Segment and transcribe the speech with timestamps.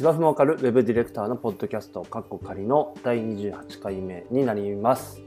[0.00, 5.20] 芝生もわかるウェブディレクターのポッドキャスト、カッコ仮の第28回目になります。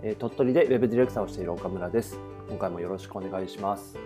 [0.00, 2.20] えー、鳥取でウェブディレクターをしている岡村です。
[2.48, 3.98] 今回もよろしくお願いします。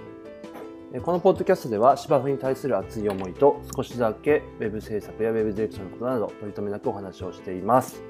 [0.94, 8.02] えー、このポッドキャストでは芝生に対する熱い思いと少しだけウェブ制作やウェブディレクションのことなど取り留めなくお話をしています。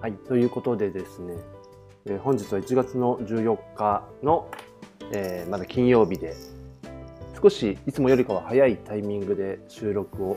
[0.00, 1.36] はい、ということでですね、
[2.06, 4.50] えー、本日は1月の14日の、
[5.12, 6.34] えー、まだ金曜日で
[7.40, 10.36] 少しいつもよりかは早いタイミングで収録を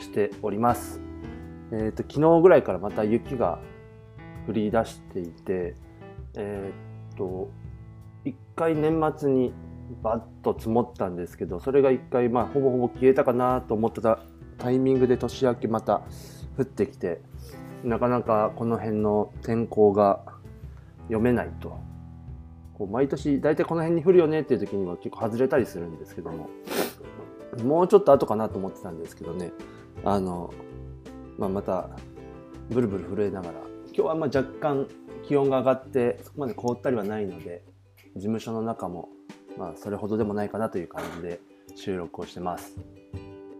[0.00, 1.00] しております。
[1.70, 3.58] え、ー、と昨日ぐらいからまた雪が
[4.48, 5.76] 降り出していて、
[6.36, 6.72] え
[7.12, 7.50] っ、ー、と
[8.24, 9.52] 一回年末に
[10.02, 14.20] バッと積もったんですけど、それが一回まあほぼほぼ消えたかなと思ってた
[14.58, 16.02] タイミングで年明けまた
[16.58, 17.20] 降ってきて、
[17.84, 20.20] なかなかこの辺の天候が
[21.02, 21.78] 読めないと
[22.74, 26.48] こう毎年大体この辺に降るよねっていう時には結構外れたりするんですけども
[27.64, 29.52] もうちょっと後かなと思ってたんですけどね
[30.04, 30.52] あの、
[31.38, 31.90] まあ、また
[32.70, 33.54] ブルブル震えながら
[33.86, 34.86] 今日はまあ若干
[35.26, 37.64] 気温が上がってそこまで凍ったりはないので
[38.14, 39.08] 事務所の中も
[39.56, 41.40] まあそれほどでもないかなという感じで
[41.74, 42.76] 収録をしてます。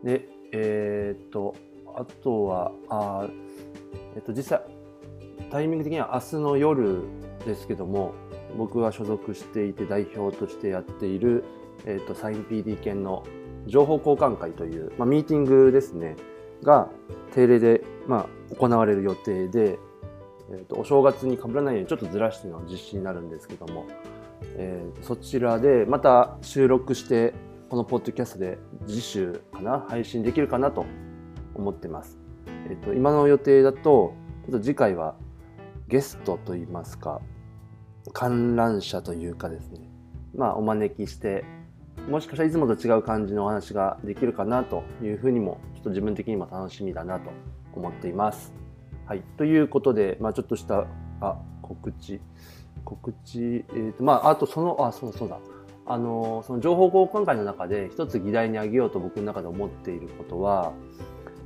[0.02, 1.54] で、えー、っと、
[1.96, 3.26] あとは、あ
[4.14, 4.62] えっと、実際、
[5.50, 7.02] タイミング的には明日の夜
[7.46, 8.14] ですけども、
[8.56, 11.44] 僕が所属していて代表としてやっている、
[11.84, 13.24] えーと、サイン PD 犬の
[13.68, 16.16] 情報交換会という、まあ、ミーティングですね
[16.62, 16.88] が
[17.34, 19.78] 定例で、まあ、行われる予定で、
[20.50, 23.86] えーと、お正月にかぶらないようにちょっとずらしての実施になるんですけども、
[24.56, 27.34] えー、そちらでまた収録して
[27.68, 30.86] このポッドキャストで次週かな配信できるかなと
[31.54, 32.18] 思ってます。
[32.68, 34.14] えっ、ー、と今の予定だと
[34.46, 35.16] ちょっと次回は
[35.88, 37.20] ゲストといいますか
[38.12, 39.80] 観覧車というかですね、
[40.34, 41.44] まあ、お招きして、
[42.08, 47.30] もしかしたらいつもと違う感じのお話ができるかなというふうにも、ちょっと自分的にも楽しみだなと
[47.74, 48.52] 思っています。
[49.06, 49.22] はい。
[49.36, 50.86] ということで、まあ、ちょっとした、
[51.20, 52.20] あ、告知。
[52.84, 55.38] 告知、えっ、ー、と、まあ、あとその、あ、そうそうだ。
[55.86, 60.72] あの、その情報交換会の中で一つ議題に挙げようと僕の中で思っていることは、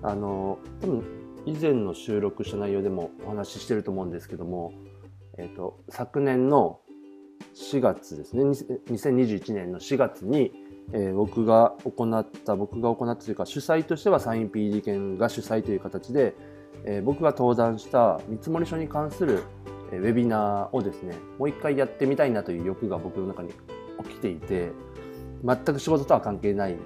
[0.03, 1.05] あの、多分
[1.47, 4.73] 以前の収録した内容でもお話ししてると思うんですけども、
[5.39, 6.81] えーと、昨年の
[7.55, 8.45] 4月ですね。
[8.45, 10.53] 2021年の4月に、
[10.93, 16.35] えー、僕が行った僕が行ったというか主催としてはサイン PD 券が主催という形で、
[16.85, 19.43] えー、僕が登壇した見積書に関する、
[19.93, 23.51] ウェビナーをですねもう一回やってみたいなという欲が僕の中に
[24.05, 24.71] 起きていて
[25.45, 26.77] 全く仕事とは関係ない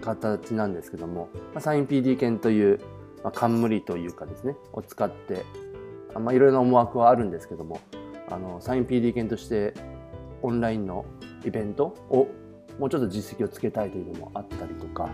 [0.00, 2.80] 形なんですけども、まあ、サイン PD 券という、
[3.24, 5.44] まあ、冠というかですねを使って、
[6.14, 7.80] いろいろな思惑はあるんですけども
[8.30, 9.74] あのサイン PD 犬として
[10.42, 11.04] オンラインの
[11.44, 12.28] イベントを
[12.78, 15.08] もうちょっと実績をつけたいというのもあったりとか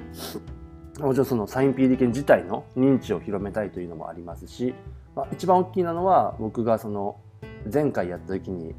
[1.01, 4.75] もちろんそのサイン PD 犬自体の認知を広めたいというのもありますし、
[5.15, 7.17] まあ、一番大きいなのは僕がその
[7.73, 8.75] 前回やった時に、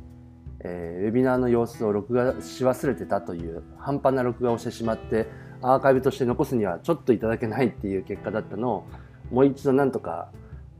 [0.59, 5.27] えー、ウェビナーの様子を録画し忘れてたという半端な録画をしてしまって
[5.61, 8.83] アーカイブとして残すにはちょっといただけないっていう結果だったのを
[9.31, 10.29] もう一度なんとか、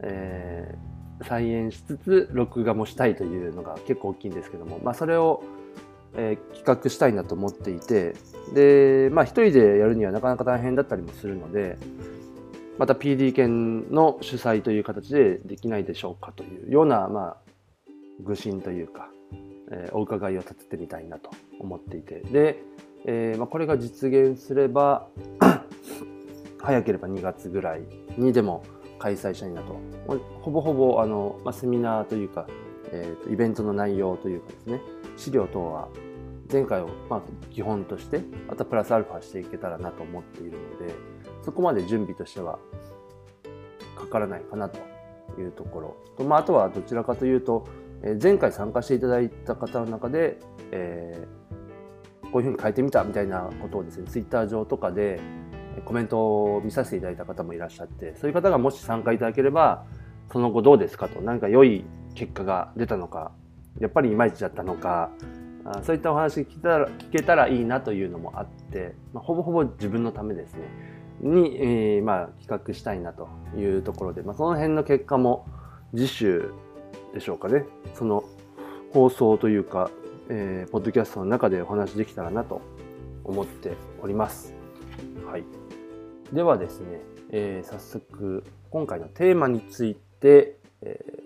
[0.00, 5.42] えー再演しつつ録画もしたいというのが結構大きいんですけども、まあ、それを、
[6.14, 8.14] えー、企画したいなと思っていて
[8.52, 11.78] で、まあ、一人でやるにはなかなか大変だったりもするので
[12.78, 17.36] また PD 犬の主催という形でできないでしょうかというような、まあ、
[18.24, 19.08] 愚心というか、
[19.70, 22.20] えー、お伺いを立ててみたいなと思っていて。
[22.32, 22.62] で、
[23.06, 25.06] えーまあ、これが実現すれば
[26.58, 27.82] 早ければ2月ぐらい
[28.16, 28.64] にでも
[29.04, 29.76] 開催したいなと。
[30.40, 32.46] ほぼほぼあの、まあ、セミナーというか、
[32.90, 34.80] えーと、イベントの内容というかですね、
[35.18, 35.88] 資料等は
[36.50, 40.94] 前回をま基本として、またプラスアルファしていけたらなと思っているので、
[41.42, 42.58] そこまで準備としては
[43.94, 44.78] かからないかなと
[45.38, 47.66] いうところと、まあ、あとはどちらかというと、
[48.02, 50.38] え、前回参加していただいた方の中で、
[50.70, 55.20] えー、こういうふうに変えてみたみたいなことをですね、ツイッター上とかで、
[55.84, 59.84] コメントを見させていただいた方もいらっしゃって、そういう方がもし参加いただければ、
[60.32, 61.84] その後どうですかと、何か良い
[62.14, 63.32] 結果が出たのか、
[63.80, 65.10] やっぱりいまいちだったのか、
[65.82, 70.60] そういったお話聞けたら聞けたらいいなというのもあって、まあ、ほぼほぼ自分のためですね、
[71.20, 75.46] に、えー、まあ、企画したいなというところで、まあ、その辺の結果も
[75.94, 76.52] 次週
[77.14, 77.64] でしょうかね、
[77.94, 78.24] その
[78.92, 79.90] 放送というか、
[80.28, 82.60] えー、ポッドキャストの中でお話できたらなと
[83.24, 83.72] 思って
[84.02, 84.54] おります。
[85.26, 85.63] はい。
[86.32, 87.00] ではですね、
[87.30, 91.22] えー、早速今回のテーマについて、えー、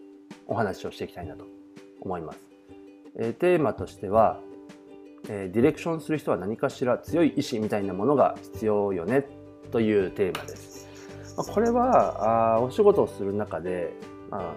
[0.46, 1.44] お話をしていきたいなと
[2.00, 2.38] 思います。
[3.18, 4.40] えー、テーマとしては、
[5.28, 9.26] えディレクションする人は何かしら強い意志みたいなものが必要よね
[9.72, 10.88] というテーマです。
[11.36, 13.92] まあ、これはあお仕事をする中で、
[14.30, 14.54] まあ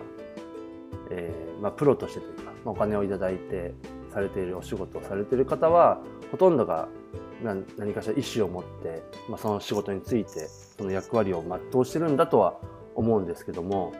[1.11, 3.73] えーまあ、プロとしてというか、まあ、お金をいただいて
[4.13, 6.01] されているお仕事をされている方は
[6.31, 6.88] ほとんどが
[7.43, 10.47] 何かしら意思を持って、まあ、その仕事について
[10.77, 12.55] その役割を全うしてるんだとは
[12.95, 13.93] 思うんですけども、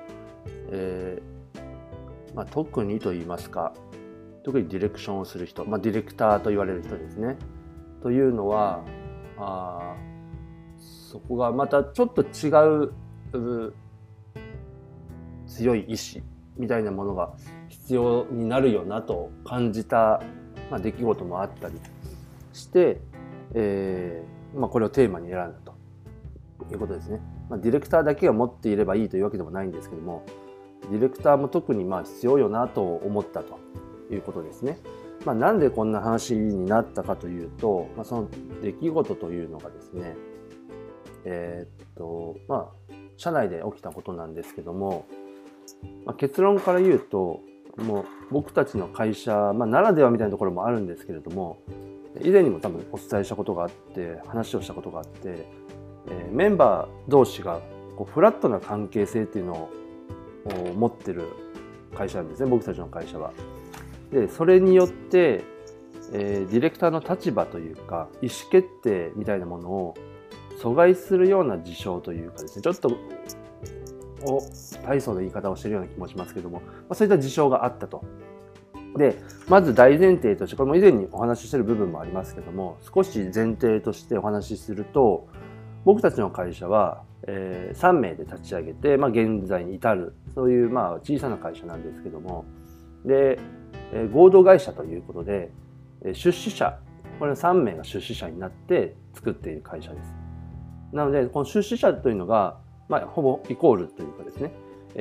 [0.69, 3.73] えーまあ、特にと言いますか
[4.43, 7.38] 特にディレクションをする人、まあ、ディレクターと言われる人ですね。
[8.01, 8.83] というのは
[9.38, 9.95] あ
[10.79, 12.49] そこがまたちょっと違
[12.83, 13.73] う
[15.45, 16.23] 強い意志
[16.57, 17.33] みたいなものが
[17.69, 20.21] 必要になるよなと感じた、
[20.69, 21.75] まあ、出来事もあったり
[22.53, 23.01] して、
[23.53, 25.74] えーまあ、これをテーマに選んだと
[26.74, 27.21] いうことですね。
[27.50, 30.24] まあ、ディレクターだけが持っていればいいというわけでもないんですけども
[30.89, 33.59] ディレクターも特にまあ必要よなと思ったと
[34.09, 34.77] いうことですね。
[35.25, 38.27] まあ、なんでこんな話になったかというと、まあ、その
[38.62, 40.15] 出来事というのがですね
[41.25, 45.06] えー、っとまあ社内で起きたことなんですけども、
[46.06, 47.42] まあ、結論から言うと
[47.77, 51.59] もう僕たちの会社、まあ、ならではみたいなところもあるんですけれども
[52.24, 55.46] 以前にも多分お伝えしたことがあって話をしたことがあって、
[56.10, 57.62] えー、メンバー同士が
[57.96, 59.69] こうフラットな関係性っていうのを
[60.75, 61.28] 持ってる
[61.96, 63.31] 会社なんですね僕たちの会社は。
[64.12, 65.44] でそれによって、
[66.12, 69.94] えー、ディレクターの立場というか意思決定みたいなものを
[70.62, 72.90] 阻害するような事象というかですねちょっと
[74.24, 74.44] を
[74.86, 78.04] 大層な言い方をしてるような気もしますけども、まあ、そういった事象があったと。
[78.97, 79.15] で
[79.47, 85.27] まず大前提としてこれも以前にお話ししてる部分もありますけども少し前提としてお話しすると
[85.85, 92.45] 僕たちの会社は、えー、3名で立ち上げて、まあ、現在に至るそういうまあ小さな会社なんですけども
[93.05, 93.39] で、
[93.93, 95.51] えー、合同会社ということで
[96.13, 96.77] 出資者
[97.19, 100.15] これ3名が出資者になって作っている会社です。
[100.91, 102.57] なのでこの出資者というのが
[102.91, 104.51] まあ、ほぼイコールというかですね、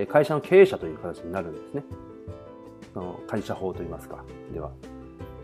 [0.06, 1.82] 会社の経営者という形になるんですね。
[3.26, 4.72] 会社法といいますか、では。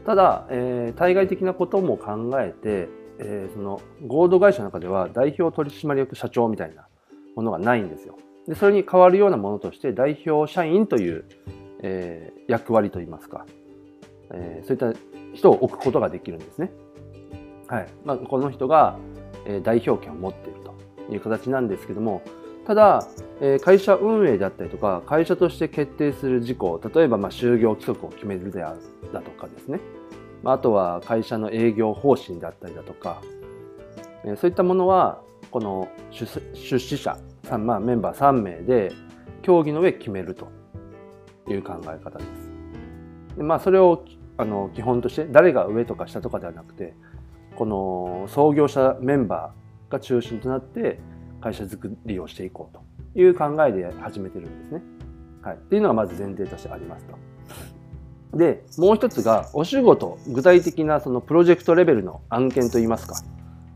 [0.04, 2.88] ただ、えー、対外的なことも考えて、
[3.19, 6.87] えー、その合同会社の中では代表取締役社長みたいな
[7.34, 8.16] ものがないんですよ。
[8.46, 11.25] で、それに代わるようなものとして代表社員という、
[11.82, 13.46] えー、役割といいますか、
[14.32, 14.98] えー、そういった
[15.34, 16.70] 人を置くことができるんですね。
[17.66, 17.88] はい。
[18.04, 18.96] まあ、この人が、
[19.44, 20.76] えー、代表権を持っていると。
[21.10, 22.22] いう形なんですけども
[22.67, 23.07] ただ、
[23.41, 28.81] え会社運営であったりとか会社として決定する事項例えばま就業規則を決めるである
[29.13, 29.79] だとかですね
[30.45, 33.21] あとは会社の営業方針であったりだとか、
[34.25, 37.19] えそういったものはこの出資者
[37.59, 38.93] まあ、メンバー3名で
[39.43, 40.49] 協議の上決めると
[41.49, 43.37] いう考え方です。
[43.37, 44.05] でまあ、それを
[44.37, 46.95] あの基本として誰が上とか下とかではなくて
[47.55, 50.99] この創業者メンバーが中心となって
[51.46, 52.82] 会社づくりをしていこうと
[53.20, 54.82] いう考えで始めてるんですね。
[55.43, 55.54] はい。
[55.54, 57.04] っていうのがまず前提としてあります
[58.32, 58.37] と。
[58.37, 63.22] で、もう一つがお仕事、具体的なそのプロジェクトレベルの案件といいますか、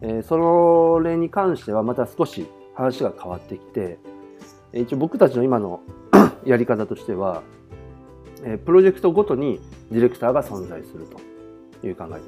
[0.00, 3.98] えー、それに関してはまた少し話が変わってきて、
[4.72, 5.80] 一応僕たちの今の
[6.44, 7.42] やり方としては、
[8.42, 9.60] えー、プロジェクトごとに
[9.92, 11.06] ディレクターが存在する
[11.80, 12.20] という考えで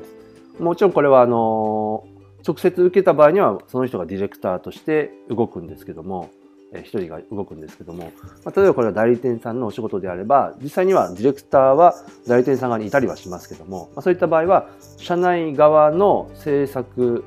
[0.57, 0.63] す。
[0.63, 2.05] もちろんこれはあの
[2.47, 6.31] 直接受けた場合にはその人がディレクターとして動くんですけども、
[6.73, 8.13] えー、一人が動くんですけども、
[8.45, 11.95] ま、例えばこれは代理店さんのお仕事であれば実際にはディレクターは
[12.27, 17.25] 代理店さん側にいたりはしますけども、ま、そういった場合は社内側の制作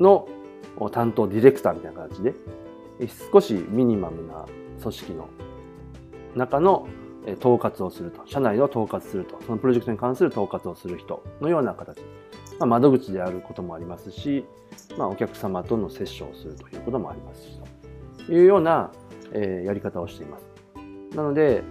[0.00, 0.28] の
[0.92, 2.34] 担当ディレクターみたいな形で
[3.32, 4.44] 少しミニマムな
[4.80, 5.28] 組織の
[6.36, 6.86] 中の
[7.40, 12.00] 統括をすると社内の統括するとそのプロジェクトに関する統括をする人のような形
[12.58, 14.44] まあ、窓口であることもありますし、
[14.96, 17.60] まあ、お客様との接触をするということもありますし
[18.26, 18.90] というような、
[19.32, 20.44] えー、やり方をしています。
[21.16, 21.62] なので、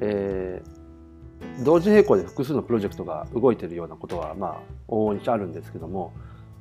[0.00, 6.12] えー、同時並行で複数のプロジェクトが動いているようなことは、まあ、往々にしてあるんですけども、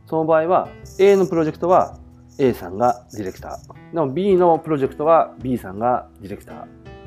[0.08, 1.98] その場合は A のプロジェクトは
[2.38, 3.94] A さんがディレクター。
[3.94, 6.66] でも B のプロジェクトは B さんがディレクター。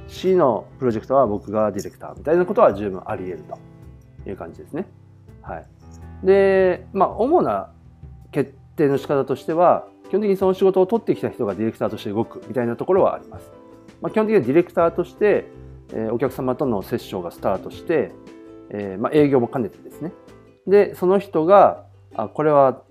[0.09, 3.45] C のプロジェクトは僕がディレクターみたいなことは十分あり得る
[4.25, 4.87] という感じですね。
[5.41, 5.67] はい。
[6.23, 7.71] で、まあ、主な
[8.31, 13.51] 決定の仕方としては、基本的にその仕事を取ってきた人がディレクターとして動くみたいなところはあります。
[14.01, 15.47] まあ、基本的にはディレクターとして、
[15.93, 18.13] えー、お客様との接触がスタートして、
[18.71, 20.13] えー、まあ、営業も兼ねてですね。
[20.67, 22.83] で、その人が、あ、これは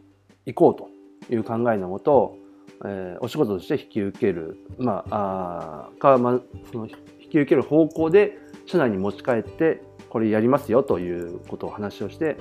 [0.45, 2.37] 行こうという考えのもと、
[2.83, 6.39] えー、お仕事として引き受ける、まあ、あか、まあ、
[6.71, 12.37] その引き受ける方向で社内に持ち帰って、これやりますよということを話をして、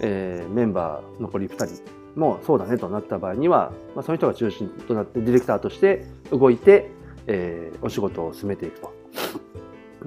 [0.00, 1.82] えー、メンバー残り2人
[2.16, 6.90] もそうだねとなった場合には、まあ、その人が中心となってディレクターとして動いて、
[7.26, 8.92] えー、お仕事を進めていくと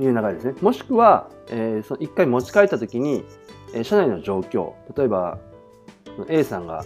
[0.01, 0.56] いう流れですね。
[0.62, 3.25] もしくは、えー、その一回持ち帰った時に、
[3.74, 5.38] えー、社内の状況、例えば
[6.29, 6.86] A さんが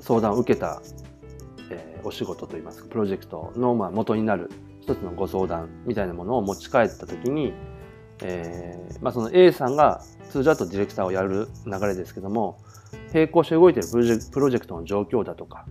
[0.00, 0.80] 相談を受けた、
[1.70, 4.50] えー、お仕事といいますか、プロジェクトの、まあ、元になる
[4.80, 7.52] 一つのご相談みたいなものを持ち帰った時に、
[8.22, 12.58] えーまあ、その A さんが通常だとディレクターをやる流れですけども
[13.12, 15.66] 並行して動いているプロジェクトの状況だとか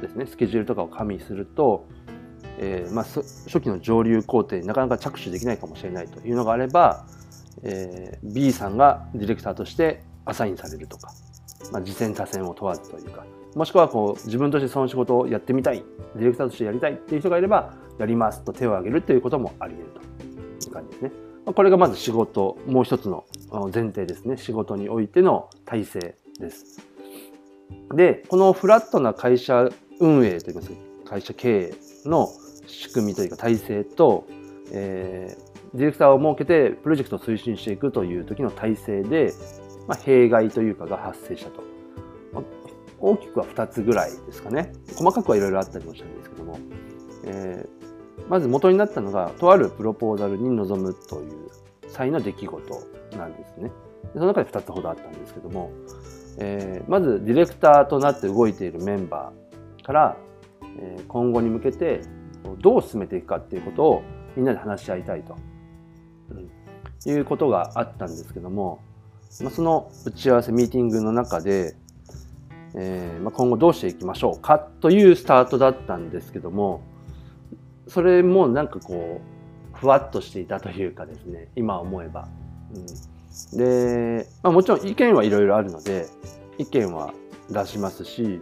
[0.00, 1.86] ですねスケジュールとかを加味すると、
[2.58, 7.04] えーまあ、初期の上流工程になかなか着手できないかもしれないというのがあれば、
[7.62, 11.12] えー、B さんがディレクターとしてアサインされるとか、
[11.72, 15.82] まあ、次戦多戦を問わずというかもしくはこう自分としてその仕事をやってみたい
[16.14, 19.92] ディレクターとしてやりたいっていう人がいればやりますと手を挙げるということもあり得る
[20.60, 21.29] という感じですね。
[21.46, 23.24] これがまず仕事、もう一つの
[23.72, 24.36] 前提ですね。
[24.36, 26.80] 仕事においての体制です。
[27.94, 29.68] で、このフラットな会社
[30.00, 32.28] 運営といいますか、会社経営の
[32.66, 34.26] 仕組みというか体制と、
[34.72, 39.32] えー、ディレクターを設けてプロジェクトを推進していくという時の体制で、
[39.88, 41.62] まあ、弊害というかが発生したと。
[42.32, 42.42] ま、
[43.00, 44.72] 大きくは2つぐらいですかね。
[44.94, 46.58] 細かくはいろいろあったりもしたんですけども、
[47.24, 47.89] えー
[48.28, 51.50] まず元になったのが、とあるプロポーザルに臨むという
[51.88, 52.82] 際の出来事
[53.16, 53.70] なんですね。
[54.12, 55.70] その中で2つほどあったんですけども、
[56.38, 60.16] えー、まずディレクターとなって動いているメンバーから、
[60.78, 62.00] えー、今後に向けて
[62.58, 64.02] どう進めていくかっていうことを
[64.36, 65.36] みんなで話し合いたいと、
[66.30, 68.80] うん、いうことがあったんですけども、
[69.42, 71.74] まあ、その打ち合わせミーティングの中で、
[72.74, 76.82] えーまあ、今後どうしていきましょうかというスタートだったんですけども、
[77.90, 79.20] それもなんかこ
[79.74, 82.28] うふわっとしていたというかですね今思えば。
[83.52, 86.06] うん、で、まあ、もちろん意見はいろいろあるので
[86.58, 87.12] 意見は
[87.50, 88.40] 出しますし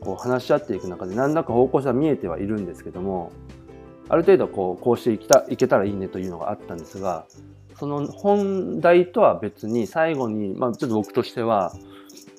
[0.00, 3.32] こう話し合っていく中で何らか方向性は見えてはいるんですけども
[4.08, 7.26] ある程度こうこうしていきたいけたらいいねというのがあったんですが
[7.78, 11.74] その本題とは別に最後に、まあ、ちょっと僕としては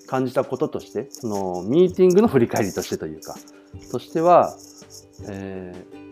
[0.08, 3.36] 感じたこととしてそのミーティングの振り返りとしてというか
[3.91, 4.56] としては、
[5.29, 6.06] えー、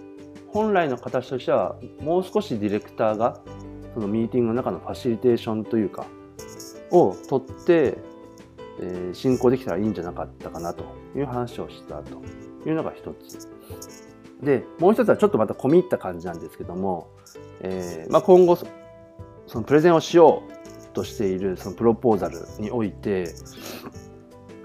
[0.56, 3.42] 本来の形としてはもう少しディレクターが
[3.94, 6.06] そのミーティングの中のファシリテーションというか
[6.92, 7.98] を取って、
[8.80, 12.22] えー、進行できたらいいんじゃなかったかなという話をしたと
[12.66, 13.50] いうのが一つ。
[14.42, 17.10] でもう一つはちょっとまた込み入った感じなんですけども、
[17.60, 18.66] えーまあ、今後そ
[19.56, 20.42] のプレゼンをしよ
[20.90, 23.36] うとしているそのプロポーザルにおいて、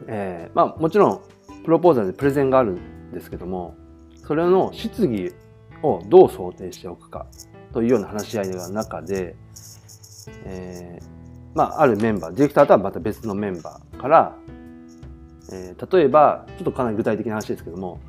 [0.06, 1.20] えーまあ、もちろん
[1.64, 3.74] プロポーザルでプレゼンがあるんですけども
[4.24, 5.32] それの質疑
[5.82, 7.26] をどう想定しておくか
[7.72, 9.36] というような話し合いの中で、
[10.44, 11.04] えー、
[11.54, 14.36] まあ、あるメンバー、ディレクターとはまた別のメンバーから、
[15.52, 18.00] えー、例えば、ちょっとかなり具体的な話ですけども、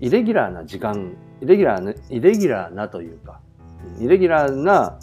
[0.00, 3.40] イレギュラーな時間、イレギュラーな、イレギュラーなというか、
[3.98, 4.98] イレギュラーな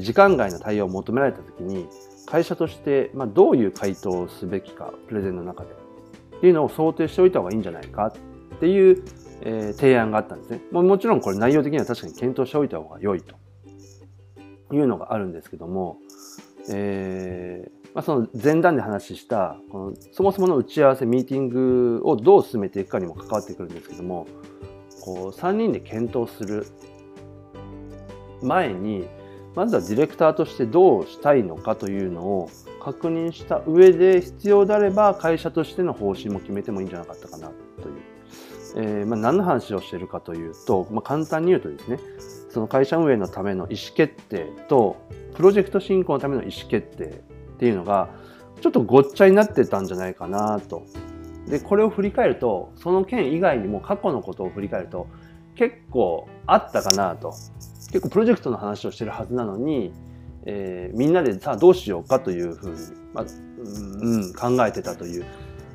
[0.00, 1.88] 時間外の対応を求められたときに、
[2.26, 5.70] 会社として、まあ、どういう回答をすべきか、プレゼンの中で。
[6.38, 9.02] っていうのを想定しておいた方がいいんじゃないかっていう
[9.42, 10.60] えー、提案があったんですね。
[10.70, 13.34] ももちろんこれ内容的には確かに検討しておいた方が良いと
[14.72, 15.98] いうのがあるんですけども、
[16.70, 24.26] えーまあ、その前段で話したこのそもそもの打ち合わせミーティングをどう進めていくかにも関わってくるんですけども
[25.00, 26.66] こう3人で検討する
[28.42, 29.08] 前に
[29.54, 32.50] まずはディレクターとしてどうしたいのかというのを
[32.82, 37.54] 確認した上で必要であれば会社としての方針も決めてもいいんじゃなかったかなと
[38.76, 41.98] えー、まあ、何の話をしているかというと、まあ、簡単に言うとですね
[42.50, 44.96] その会社運営のための意思決定と
[45.34, 47.10] プロジェクト進行のための意思決定っ
[47.58, 48.10] ていうのが
[48.60, 50.86] ちょっとごっちゃになってたんじゃないかなと。
[51.46, 55.06] でこれを振り返るとその件以外にも過去のことを振り返ると
[55.54, 57.34] 結構あったかなと
[57.92, 59.92] 結構プロジェクトの話をしてるはずなのに、
[60.44, 62.76] えー、みんなでさあどうしようかというふうに、
[63.14, 65.24] まあ、うん、考えてたという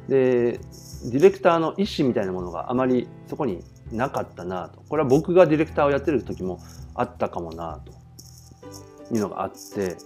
[0.09, 0.59] で
[1.05, 4.81] ディレクターの意思みたいなものがあまりそこになかったなと。
[4.87, 6.59] これは僕がディレクターをやってる時も
[6.93, 8.01] あったかもなと。
[9.13, 9.97] いうのがあって。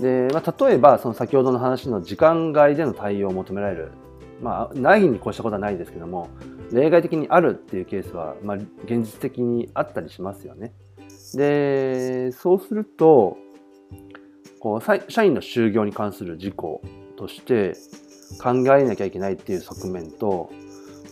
[0.00, 3.92] で、まあ、例えばその先ほどの話の時間外での対応を求められる。
[4.40, 6.30] まあないに越したことはないですけども
[6.72, 10.72] 例外的にあるっていうケースは、まあ、現実的にあったりしますよね。
[11.34, 13.36] でそうすると
[14.60, 16.80] こう社員の就業に関する事項
[17.16, 17.74] として
[18.38, 20.50] 考えなきゃいけないっていう側面と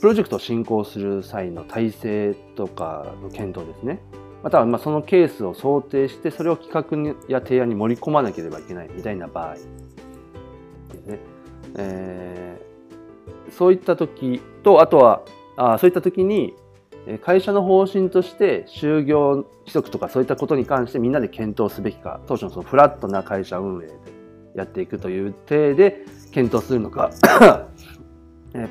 [0.01, 4.01] プロジェクトを進行する際の体制とかの検討ですね。
[4.43, 9.65] またはまあそのケースを想定してそれを企画や提案に盛り込まなければいけないみたいな場合です
[11.07, 11.19] ね、
[11.77, 12.69] えー
[13.51, 15.23] そういった時とあとは
[15.57, 16.55] あそういった時に
[17.25, 22.21] 会社の方針として就業規則とかそういったことに関してみんなで検討すべきか。
[22.27, 24.18] 当初のそのフラットな会社運営で。
[24.59, 27.11] やっていくという体で検討するのか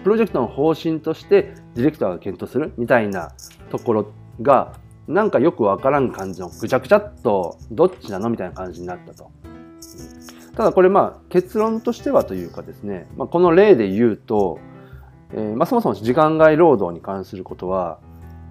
[0.03, 3.31] プロジェクトの方針としてディレクターが検討するみたいな
[3.69, 4.73] ところが
[5.07, 9.31] なんかよくわからん感じのぐちゃぐちゃっとどっちなのみたいな感じになったと。
[10.55, 14.59] ただこれまあ結論としてはというかですね、まあ、この例で言うと、
[15.31, 17.99] えー、まあそもそも時間外労働に関することは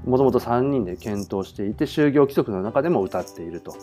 [0.04, 3.74] もともと3人で検討していて就業規則の中でも歌っていると。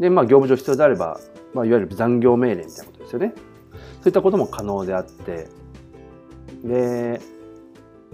[0.00, 1.20] でまあ業務上必要であれば、
[1.54, 3.34] まあ、いわゆる残業命令みたいなことですよね。
[3.72, 5.48] そういったことも可能であって
[6.64, 7.20] で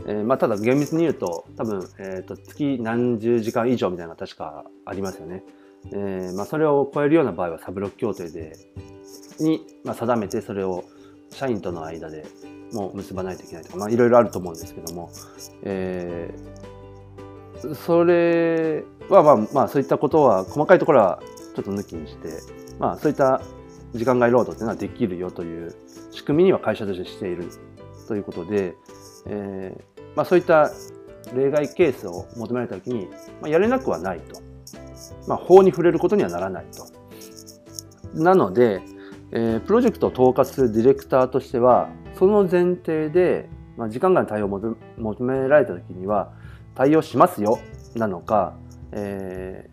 [0.04, 5.42] えー、まあ、ただ厳密に言うと多分、えーと、月何十時間以上みたいなのが確かありますよね。
[5.92, 8.56] えー、まあ、それを超えるような場合はサブロック協定で
[9.38, 10.84] に、まあ、定めてそれを
[11.30, 12.26] 社員との間で
[12.72, 15.10] もう結ばないといけないとか、まあ、いろいろあると思うんですけども、
[15.62, 21.22] えー、それはまあまあそういったことは細かいところは
[21.56, 22.28] ちょっと抜きにして、
[22.78, 23.40] まあ、そういった
[23.94, 25.74] 時間外労働っていうのはできるよという
[26.10, 27.48] 仕組みには会社としてしている
[28.06, 28.74] ということで、
[29.26, 30.70] えーまあ、そういった
[31.34, 33.08] 例外ケースを求められたときに、
[33.40, 34.40] まあ、やれなくはないと。
[35.26, 36.86] まあ、法に触れることにはならないと。
[38.14, 38.82] なので、
[39.32, 46.32] えー、プロジェクトを統括するディレクターとしては、その前提で、まあ、時間外の対応を求められたときには、
[46.74, 47.58] 対応しますよ、
[47.94, 48.54] なのか、
[48.92, 49.68] え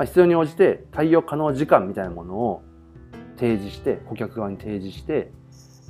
[0.00, 2.62] まあ、必要に応じて対応可能時間みたいなものを
[3.36, 5.30] 提示して、顧客側に提示して、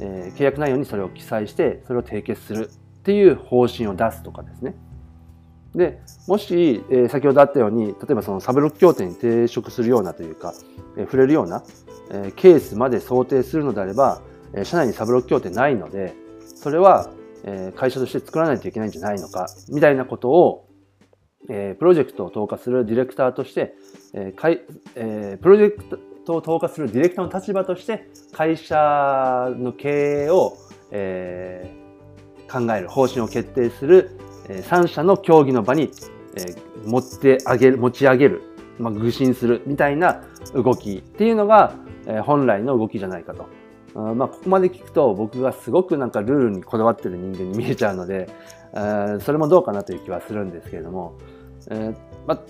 [0.00, 4.74] えー、契約内容にそれを記載して、それを締結するっていう方針を出すとかですね。
[5.76, 10.54] で、もし、えー、先ほどあったように、例えばそのサブロック協定に抵触するようなというか、
[10.96, 11.62] えー、触れるような、
[12.10, 14.22] えー、ケースまで想定するのであれば、
[14.54, 16.14] えー、社内にサブロック協定ないので、
[16.56, 17.12] それは、
[17.44, 20.66] えー、会社として作らないといけないんじゃないのか、みたいなことを、
[21.48, 23.74] えー、プロジェクトを統括するディレクターとして、
[24.12, 24.60] えーかい
[24.94, 30.56] えー、プロジェクトを統括するディレクターの立場として、会社の経営を、
[30.90, 34.10] えー、考える方針を決定する、
[34.48, 35.90] え3者の協議の場に、
[36.36, 38.42] え持ってあげる持ち上げる、
[38.78, 40.22] まあ、愚信するみたいな
[40.54, 41.74] 動きっていうのが、
[42.06, 43.46] え本来の動きじゃないかと。
[43.94, 48.28] あまあ、ここまで聞くと僕がすごくなんかルールにこだわってる人間に見えちゃうので、
[48.72, 51.18] えそれもどうかなという気はするんですけれども、
[51.70, 51.94] えー、
[52.26, 52.40] まあ、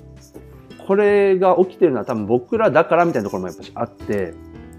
[0.86, 4.34] これが起きてるのは多分僕らだからみたいなところもやっぱしあって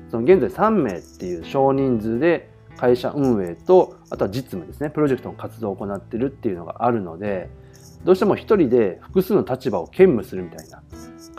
[0.09, 7.49] その現在3名っていう少人数で会社運営とあとは実務ですねプロジェクトの活動を行ってるっていうのがあるので
[8.03, 10.83] どうしても一人で複数の立場を兼務するみたいな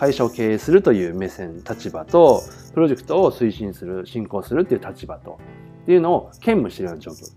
[0.03, 2.43] 会社を経営するという目線立場と
[2.75, 5.39] プロジェクトを推進する進行するっていう立場と
[5.85, 7.33] っていうのを兼務しているような状況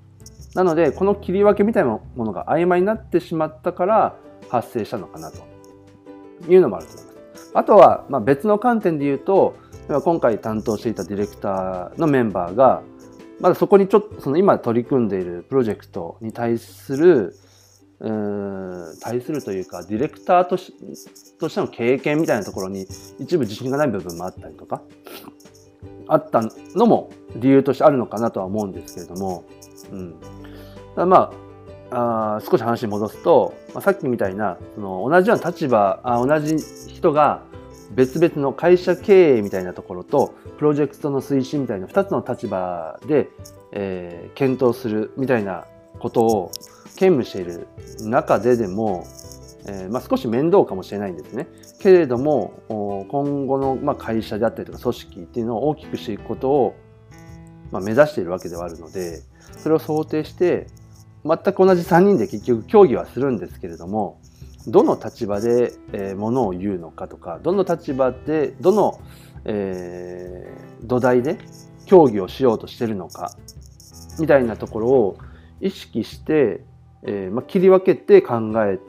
[0.56, 4.16] なのでこの切り分けみたいなものが曖昧になってしまったから
[4.50, 5.44] 発生したのかなと
[6.50, 7.52] いうのもあると思います。
[7.54, 9.56] あとは、ま、別の観点で言うと
[10.04, 12.82] 今回担当していたディレクターのメンバーが
[13.40, 17.36] まだそこにちょっとその今取り組んでいるプロジェクトに対する
[18.00, 20.74] 対するというかディレクターとし
[21.40, 22.86] としての経験みたいなところに
[23.20, 24.82] 一部自信がない部分もあったりとか
[26.08, 26.42] あった
[26.76, 29.46] のも理由としてあるのかなとは思うんですけれども、
[29.92, 30.16] うん、
[30.96, 31.32] だま
[31.92, 36.58] ああ少し話に戻すと、まあ、さっきみたいなその同じような立場あ同じ
[36.92, 37.44] 人が
[37.92, 43.30] 別々の会社経営みたいなところとプロジェクトの推進みたいな2つの立場で、
[43.72, 45.66] えー、検討するみたいな
[46.00, 46.52] ことを
[46.96, 47.68] 兼務している
[48.02, 49.06] 中ででも、
[49.68, 51.48] えー、まあ、少し面倒かもしれないんですね。
[51.80, 52.54] けれども
[53.10, 56.76] 今後の、まあ、会社であったりとか組織っていうのを大きくしていくことを、
[57.72, 59.22] まあ、目指しているわけではあるので
[59.58, 60.68] それを想定して
[61.24, 64.20] 全く同じ3人で結局協議はするんですけれども
[64.68, 69.00] どの立場で、えー、ものを言うのかとかどの立場でどの、
[69.46, 71.38] えー、土台で
[71.86, 73.36] 協議をしようとしてるのか
[74.20, 75.18] みたいなところを
[75.62, 76.64] 意識して、
[77.06, 78.80] えーまあ、切り分けて考え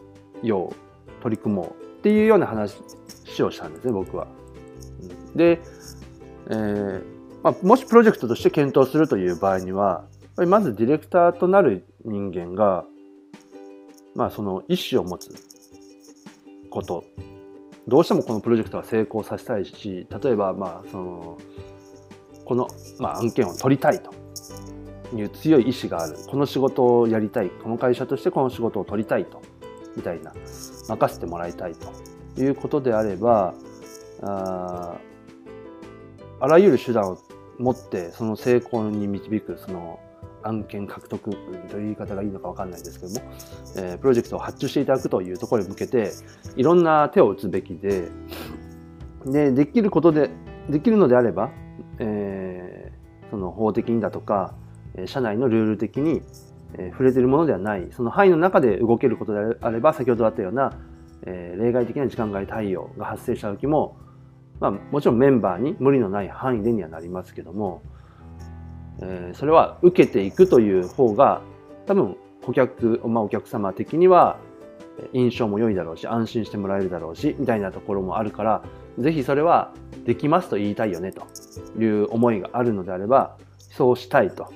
[0.42, 2.76] よう取り組もうっていうような話
[3.42, 4.26] をしたんですね僕は。
[5.34, 5.60] で、
[6.48, 7.02] えー
[7.42, 10.04] まあ、もしプロジェクトとして検討するという場合には
[10.36, 12.84] まずディレクターとなる人間が、
[14.14, 15.30] まあ、その意思を持つ
[16.70, 17.04] こと
[17.88, 21.38] どうしてもこのプロジェクトは成功させたいし例えばまあその
[22.44, 24.12] この、まあ、案件を取りたいと
[25.14, 26.16] いう強い意志がある。
[26.28, 27.50] この仕事をやりたい。
[27.50, 29.42] この会社としてこの仕事を取りたいと。
[29.96, 30.32] みたいな。
[30.88, 32.16] 任せてもらいたいと。
[32.42, 33.54] いうことであれば
[34.22, 34.96] あ
[36.40, 37.18] あらゆる手段を
[37.58, 40.00] 持ってその成功に導くその
[40.42, 43.32] 案件獲得という言い方がいいのか分かんないですけども、
[43.76, 46.12] えー、プロジェクトを発注していただくというところに向けて
[46.56, 48.10] いろんな手を打つべきで
[49.24, 50.30] でできることで
[50.68, 51.50] できるのであれば、
[51.98, 54.54] えー、その法的にだとか
[55.04, 56.22] 社内のルール的に
[56.92, 57.86] 触れてるものではない。
[57.90, 60.72] その範囲の中で動けることであれば先ほどあったような、
[61.24, 63.96] 例外的な時間外対応が発生した時も、
[64.60, 67.82] まあ、もちろんメンバーに無理のない範囲でにはなりますけども、
[69.34, 71.42] それは受けていくという方が
[71.86, 74.38] 多分顧客、まあ、お客様的には
[75.12, 78.62] 印象も良いだろうし安心してもらえるだろうしみたいなところもあるから
[78.98, 79.74] ぜひそれは
[80.06, 81.26] できますと言いたいよねと
[81.78, 84.50] いう思いがあるのであればそうしたいと。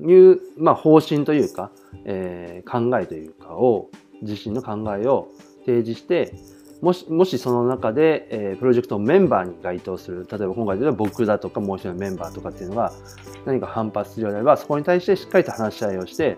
[0.00, 1.70] いう、まあ、方針というか、
[2.04, 3.90] えー、考えというかを
[4.22, 5.28] 自身の考えを
[5.64, 6.34] 提示して
[6.82, 10.26] もしもしその中で、えー、プロジェクトメンバーに該当する。
[10.30, 12.92] 例えば今回では僕だとかもう一人のメンバーとかっていうのが
[13.46, 16.36] 何か反発するようであればそこに対してしっかりと話し合いをして、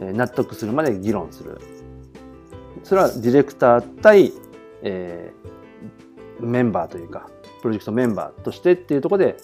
[0.00, 1.58] えー、納得するまで議論する。
[2.84, 4.32] それはディレクター対、
[4.82, 7.28] えー、メンバーというか
[7.62, 9.36] プロジェクトメンバーとしてっていうところで、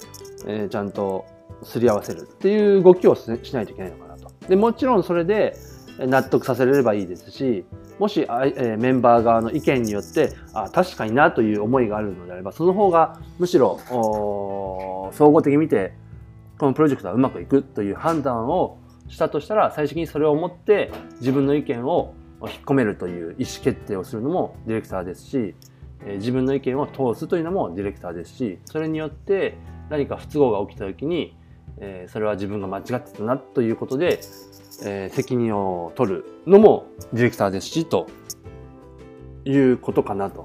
[0.46, 1.26] えー、ちゃんと
[1.62, 4.30] すり合わせるっていう動きをしないといけないのかなと。
[4.48, 5.56] でもちろんそれで
[5.98, 7.64] 納得させれればいいですし
[7.98, 13.80] もし、えメンバー側の意見によってあ確かになという思いがあるのであればその方がむしろ
[15.14, 15.94] 総合的に見て
[16.58, 20.90] このプロジェクトはうまくいくという判断をしたとしたら最終的にそれを持って
[21.20, 25.54] 自分の意見を引っ込めるという意思決定をするのもディレクターですし
[26.18, 29.56] 自分の意見を通すというのもディレクターですしそれによって
[29.88, 31.35] 何か不都合が起きた時に
[32.08, 34.20] それは自分が間違ってたなということで
[34.84, 38.06] えー、責任を取るのもディレクターですし、と
[39.44, 40.44] いうことかなと。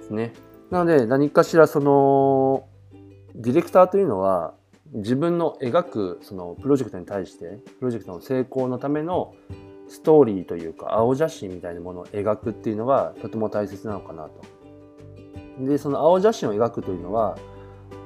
[0.00, 0.32] ですね。
[0.70, 2.68] なので、何かしらその、
[3.34, 4.54] ディレクターというのは、
[4.92, 9.34] 自分の描くそのプロジェクトに対して、プロジェクトの成功のための
[9.88, 14.32] ストーリーというか、青写真みたいなものを描くっていうのがとても大切なのかなと。
[15.60, 17.36] で、その青写真を描くというのは、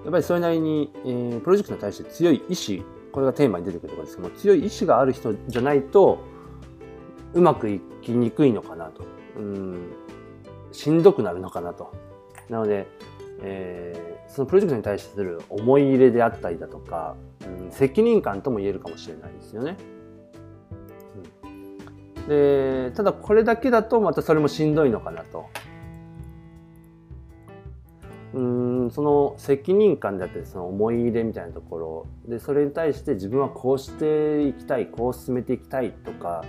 [0.04, 6.18] やっぱりそれなりに、えー、プロジェクトに対して強い意志これがテーマに出てくるところですけども強い意志がある人じゃないと
[7.34, 9.04] うまくいきにくいのかなと。
[9.36, 9.92] うん。
[10.72, 11.92] しんどくなるのかなと。
[12.48, 12.86] なので、
[13.42, 19.76] えー、そのプロジェクトに対する思い入れであったりだとか、うん、責任感とも言えるかもしれないですよね。
[22.22, 25.46] うん、でただこれだけだとまたそれもしんどいのかなと。
[28.34, 28.67] うん。
[28.90, 36.44] その責任感であったりその思い入れみたいなところでそれに対して自分はこうしていきたいこう進めていきたいとか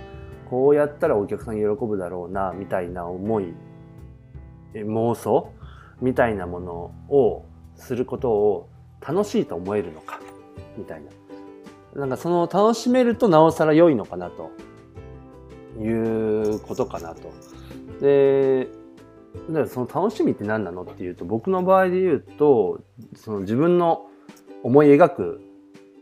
[0.48, 3.54] こうやったらお客さん喜ぶだろうなみたいな思い
[4.74, 5.52] 妄想？
[6.00, 6.72] みたいなもの
[7.08, 7.44] を
[7.76, 8.68] することを
[9.00, 10.20] 楽しいと思えるのか？
[10.76, 11.02] みたい
[11.94, 12.00] な。
[12.00, 14.50] なんかその楽しめるとなおさら良いのかなと
[15.80, 17.32] いうことかなと。
[18.00, 18.68] で
[19.48, 22.82] だからその楽しみって何なのっていうと僕の場合で言うと
[23.14, 24.06] その自分の
[24.62, 25.40] 思い描く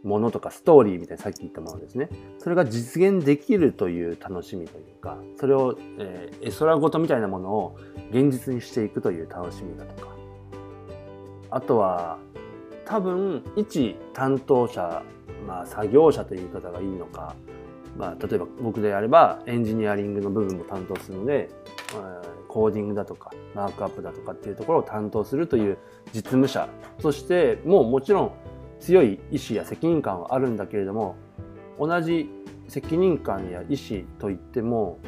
[0.03, 2.09] ものとかストーリーみたいなさっき言ったものですね。
[2.39, 7.77] それが実現できるという楽しみというかそれを、え、絵空事みたいなものを
[8.11, 10.09] 現実にしていくという楽しみだとか。
[11.51, 12.19] あとは
[12.85, 15.03] 多分一担当者
[15.47, 17.35] まあ作業者という言い方がいいのか
[17.97, 21.51] まあ例えば僕であればエンジニアリングの部分も担当するので、
[22.49, 25.79] コーディングだとかマークアップだとかっていうところを担当するという
[26.13, 26.69] 実務者
[27.01, 28.33] としてもうもちろん
[28.81, 31.17] 強い意志や責任感はあるんだけれども
[31.79, 32.29] 同じ
[32.69, 34.99] 責任感や意思といっても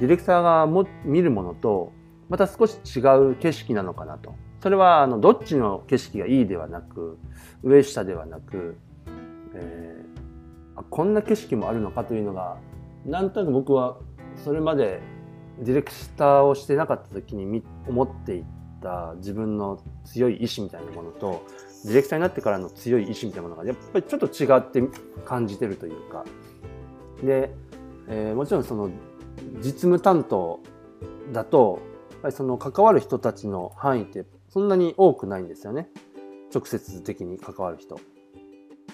[0.00, 1.92] ディレクターがも見るものと
[2.28, 4.34] また少し違う景色なのかなと。
[4.62, 7.18] それはあのどっちの景色がいいではなく
[7.62, 8.76] 上下ではなく、
[9.54, 9.99] え、
[10.88, 12.58] こんな景色もあるのかというのが
[13.04, 13.98] なんとなく僕は
[14.36, 15.00] それまで
[15.58, 18.44] ディレクターをしてなかった時に思ってい
[18.82, 21.44] た自分の強い意志みたいなものと
[21.84, 24.82] ディレクターになってからの強い意志みたいなものがやっぱりちょっと違って
[25.24, 26.24] 感じてるというか。
[27.22, 27.54] で、
[28.08, 28.90] えー、もちろんその
[29.58, 30.60] 実務担当
[31.32, 35.88] だとやっぱりその関わる人たちの範囲ってそんなに多くないんですよね。
[36.52, 37.98] 直接的に関わる人。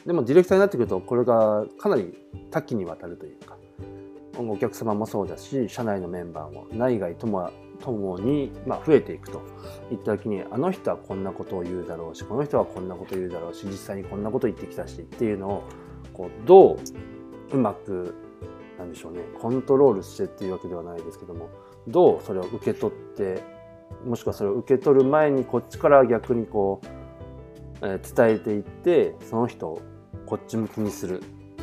[0.06, 2.14] でもディレクターになってくるとこれがかなり
[2.50, 3.56] 多岐にわたるというか
[4.38, 9.42] お客様もそうだし社内のメンバーも内外ともともに、まあ、増えていくと。
[9.90, 15.64] いった時にあの人はこんなことを言うだろうしこの人はこんなことを言うだろうし実際にこんなこと言ってきたしっていうのを
[16.12, 16.78] こうどう
[17.52, 18.14] うまく
[18.78, 21.48] なんでしょうねコントロールしてっていうわけではないですけども
[21.86, 23.42] どうそれを受け取って
[24.04, 26.86] もしくはそれを受け取る前にこっちから逆にこう、
[27.82, 29.80] えー、伝えていってその人
[30.26, 31.22] こっち向きにする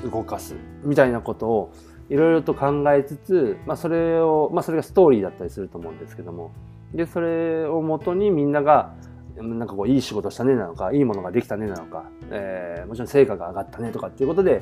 [0.09, 1.73] 動かすみたいなことを
[2.09, 6.51] いろいろと考えつつ、まあ、それを、まあ、それがストーリーだったりすると思うんですけども。
[6.93, 8.93] でそれをもとにみんなが
[9.35, 14.61] なんかこういい仕事したねなのかいいものができたねなのか、えー、もちろん成果が上がったねとかっていうことで、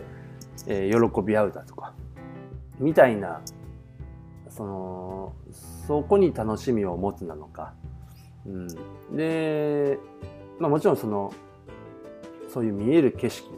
[0.65, 1.93] えー、喜び合うだとか
[2.79, 3.41] みたいな
[4.49, 5.33] その
[5.87, 7.73] そこに楽しみを持つなのか、
[8.45, 8.67] うん、
[9.15, 9.99] で、
[10.57, 11.33] まあ、もちろんその
[12.47, 13.49] そういう見える景色、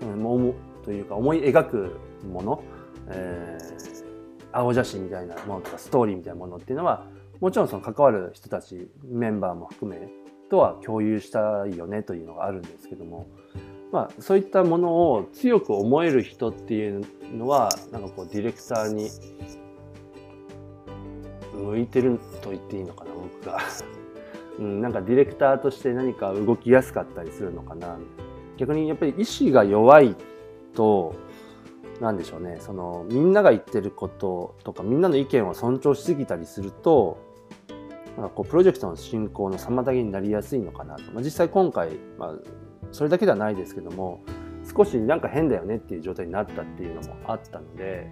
[0.00, 2.62] う、というか思い描くもの、
[3.08, 3.68] えー、
[4.52, 7.06] 青写真みたいなものとかストーリーみたいなものっていうのは
[7.40, 10.08] もちろんその関わる人たちメンバーも含め
[10.50, 13.28] とは共有したいよねというのがあるんですけども、
[13.92, 19.10] まあ、そういったものを強く思える人っていうのはなんかこうディレクターに
[21.54, 23.58] 向いてると言っていいのかな僕が。
[24.58, 27.96] うん、なんかディレクターとして何か動きやすかったりするのかな。
[28.58, 30.14] 逆にやっぱり意志が弱い
[30.74, 31.14] と
[32.00, 32.58] 何でしょうね。
[32.60, 37.18] そのみんなが言ってることとかみんなの意見を尊重しすぎたりすると
[38.16, 42.34] なんかこうプロジェクトの進行の妨げになりやすいのかなと、まあ、実際今回、まあ、
[42.92, 44.20] それだけではないですけども
[44.76, 48.10] 少しなんか変だよねっていう状態になったっていうのもあったので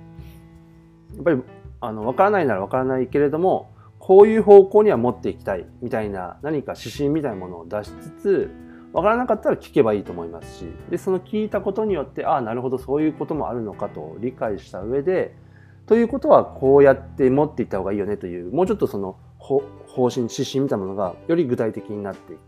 [1.14, 1.42] やっぱり
[1.80, 8.50] あの分からないなら分からないけれどもこういう方向には持っていきたいみたいな何か指針みたいなものを出しつつ
[8.96, 15.36] 分からなかったら聞けばいいと思いますしでその聞いたことによってああなるほどそういうこともあるのかと理解した上で
[15.84, 19.60] ということはこうやって持っていった方がいいよねというもうちょっとその方
[20.08, 22.40] 針指針みたいなものがより具体的になっていく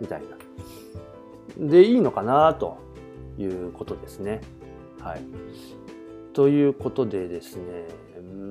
[0.00, 0.22] みたい
[1.58, 2.76] なでいいのかなと
[3.38, 4.40] いうことですね。
[5.00, 5.22] はい、
[6.32, 7.86] ということでですね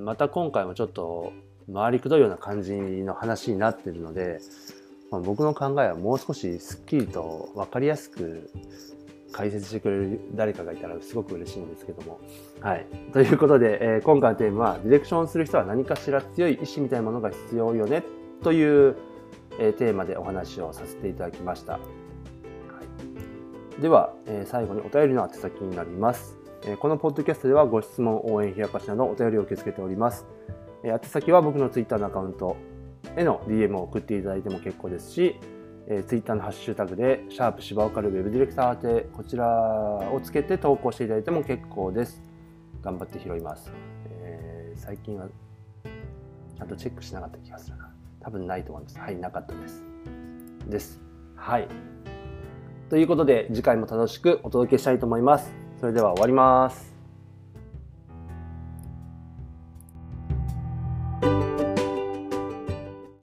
[0.04, 1.34] また今回もちょっと
[1.74, 4.40] 回りくどいような感じの話になってるので、
[5.14, 8.50] まあ、僕の考えはもう少しすっきりと分かりやすく
[9.32, 12.20] 解説してくれる誰かがいたらすごく嬉しいんですけども。
[12.62, 12.88] はい。
[13.14, 18.04] ということで、えー、今回のテーマは、ディレクションする人は何かしら強い意志みたいなものが必要よね
[18.42, 18.96] という、
[19.60, 21.74] えー、テーマでお話をさせていただきました。
[21.74, 21.80] は
[23.78, 26.40] い、では、えー、最後にお便りの宛先になります。
[26.66, 30.26] えこのポッドキャストではご質問、応援、冷やかしなどお便りを受け付けております。
[30.84, 32.56] え宛先は僕の Twitter のアカウント
[33.16, 35.36] への DM を送っていただいても結構ですし、
[35.88, 42.22] えー、Twitter のハッシュタグで、シャープ芝岡るウェブディレクター宛て、こちらをつけて投稿していただいても結構です。
[42.82, 43.72] 頑張って拾います。
[44.08, 45.28] えー、最近は
[46.58, 47.94] ちゃんとチェックしなかった気がするな。
[48.22, 49.00] 多分ないと思います。
[49.00, 49.84] はい、なかったです。
[50.70, 51.02] です。
[51.36, 51.68] はい。
[52.90, 55.52] ということで、次回も楽しくお届けしたいと思います。
[55.80, 56.93] それでは終わります。